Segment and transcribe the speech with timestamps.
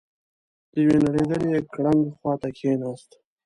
[0.71, 3.09] د يوې نړېدلې ګړنګ خواته کېناست.